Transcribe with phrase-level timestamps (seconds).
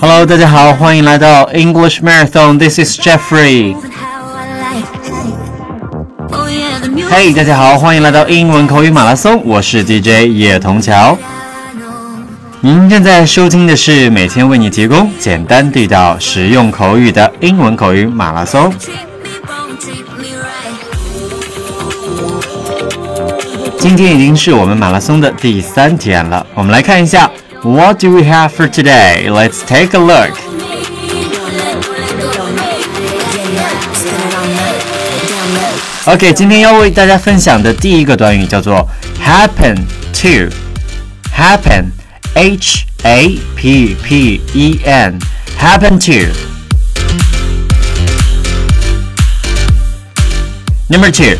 [0.00, 2.56] Hello，大家好，欢迎来到 English Marathon。
[2.56, 3.74] This is Jeffrey。
[7.10, 9.42] Hey，大家好，欢迎来到英文口语马拉松。
[9.44, 11.18] 我是 DJ 叶童桥。
[12.60, 18.72] 您正在收听的是每天为你提供简单地道、实用口语的英文口语马拉松。
[23.78, 27.28] 今天已经是我们马拉松的第三天了，我们来看一下。
[27.63, 29.29] What do we have for today?
[29.29, 30.37] Let's take a look.
[36.07, 38.87] OK，今天要为大家分享的第一个短语叫做
[39.19, 39.77] happen
[40.21, 41.91] to。happen
[42.35, 45.19] H A P P E N
[45.59, 46.31] happen to.
[50.87, 51.37] Number two,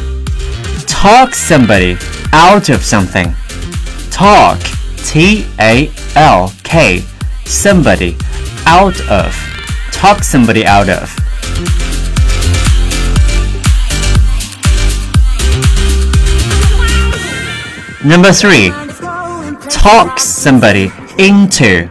[0.88, 1.98] talk somebody
[2.34, 3.34] out of something.
[4.12, 4.58] Talk
[5.06, 7.02] T A L K
[7.46, 8.16] somebody
[8.66, 9.36] out of
[9.92, 11.10] talk somebody out of
[18.04, 18.72] Number 3
[19.70, 21.90] talk somebody into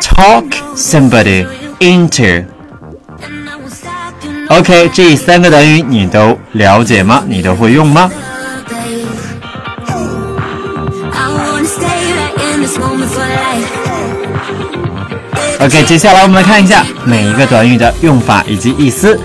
[0.00, 0.44] talk
[0.76, 1.46] somebody
[1.80, 2.44] into
[4.50, 7.24] OK 这三个短语你都了解吗？
[7.26, 8.10] 你都会用吗
[15.60, 19.18] ？OK，接下来我们来看一下每一个短语的用法以及意思。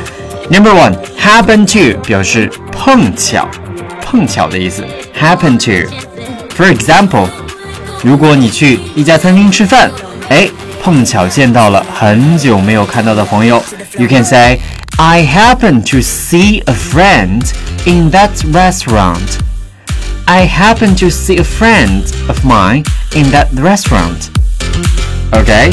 [0.50, 3.48] Number one, happen to 表示碰巧，
[4.02, 4.84] 碰巧的意思。
[5.20, 5.90] Happen to.
[6.56, 7.28] For example，
[8.04, 9.92] 如果你去一家餐厅吃饭，
[10.30, 10.50] 哎，
[10.82, 13.62] 碰巧见到了很久没有看到的朋友，
[13.98, 14.60] You can say
[14.98, 17.44] I happen to see a friend
[17.86, 19.40] in that restaurant.
[20.28, 22.84] I happen to see a friend of mine
[23.16, 24.30] in that restaurant.
[25.34, 25.72] Okay?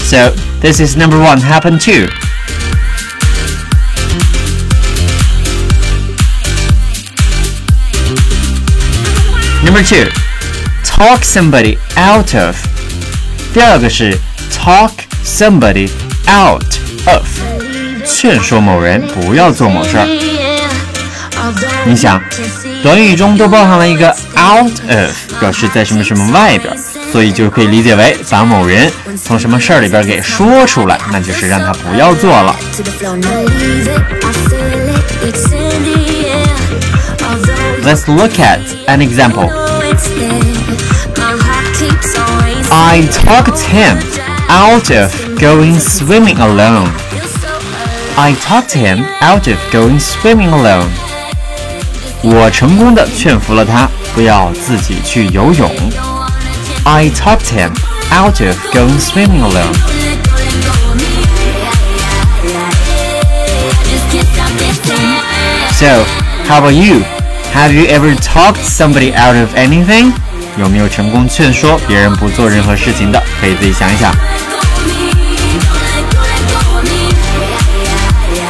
[0.00, 0.30] So,
[0.60, 2.08] this is number one, happen to.
[9.64, 10.10] Number two,
[10.84, 12.56] talk somebody out of.
[13.54, 14.18] 第二个是
[14.50, 14.92] talk
[15.24, 15.88] somebody
[16.26, 16.76] out
[17.06, 17.24] of，
[18.04, 20.35] 劝说某人不要做某事儿。
[21.84, 22.20] 你想，
[22.82, 26.76] 短语中都包含了一个 out of，表示在什么什么外边，
[27.10, 28.90] 所以就可以理解为把某人
[29.22, 32.56] 从什么事儿里边给说出来，那就是让他不要做了。
[37.84, 39.50] Let's look at an example.
[42.70, 43.98] I talked him
[44.48, 46.88] out of going swimming alone.
[48.16, 50.88] I talked him out of going swimming alone.
[52.22, 55.70] 我成功的劝服了他不要自己去游泳。
[56.84, 57.72] I talked him
[58.10, 59.74] out of going swimming alone.
[65.72, 66.04] So,
[66.48, 67.02] how about you?
[67.54, 70.12] Have you ever talked somebody out of anything?
[70.58, 73.22] 有没有成功劝说别人不做任何事情的？
[73.40, 74.14] 可以自己想一想。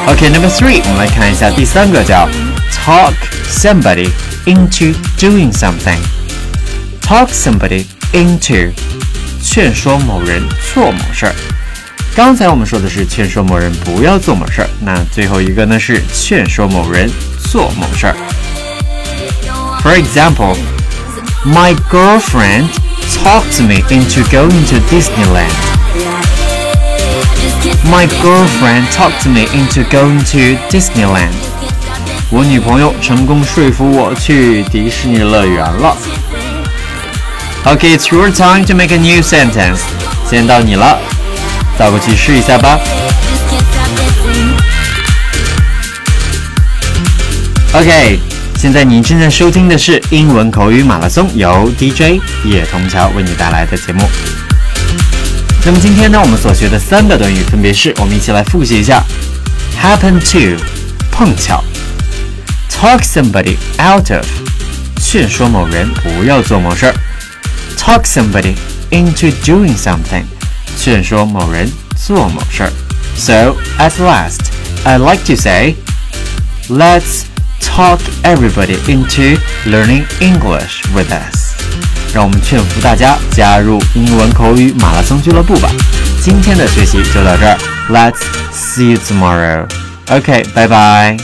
[0.06, 2.28] OK，Number、okay, three，我们来看一下第三个叫
[2.72, 3.14] talk
[3.48, 4.08] somebody
[4.46, 5.98] into doing something.
[7.00, 8.72] Talk somebody into
[9.42, 10.42] 劝说某人
[10.72, 11.34] 做某事儿。
[12.14, 17.10] 刚才我们说的是劝说某人不要做某事儿，那最后一个呢是劝说某人
[17.50, 18.14] 做某事儿。
[19.82, 20.56] For example,
[21.44, 22.68] my girlfriend
[23.24, 25.50] talked me into going to Disneyland.
[27.90, 31.32] My girlfriend talked me into going to Disneyland.
[32.29, 35.95] 我女朋友成功说服我去迪士尼乐园了。
[37.63, 39.79] Okay, it's your time to make a new sentence.
[40.29, 40.99] 现在到你了，
[41.77, 42.77] 倒过去试一下吧。
[47.71, 48.19] OK，
[48.57, 54.01] 现在你正在收听的是英文口语马拉松，由 DJ 叶童桥为你带来的节目。
[55.65, 59.01] 那么今天呢，我们所学的三个短语分别是，我们一起来复习一下
[59.81, 60.62] ：happen to，
[61.09, 61.63] 碰巧。
[62.76, 64.26] talk somebody out of
[65.00, 66.93] 劝说某人不要做某事儿；
[67.76, 68.54] talk somebody
[68.90, 70.25] into doing something
[70.78, 72.72] 劝说某人做某事儿。
[73.16, 74.40] So at last,
[74.84, 75.76] I'd like to say,
[76.69, 77.25] let's
[77.60, 81.52] talk everybody into learning English with us.
[82.14, 85.70] 让我们劝服大家加入英文口语马拉松俱乐部吧。
[86.22, 87.58] 今天的学习就到这儿，
[87.90, 88.20] Let's
[88.52, 89.66] see you tomorrow.
[90.08, 91.16] OK，拜拜。